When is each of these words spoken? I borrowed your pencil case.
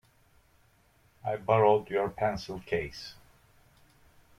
I 1.23 1.35
borrowed 1.35 1.91
your 1.91 2.09
pencil 2.09 2.59
case. 2.65 3.13